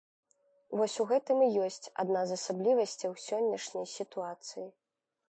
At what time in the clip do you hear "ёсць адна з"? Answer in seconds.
1.65-2.37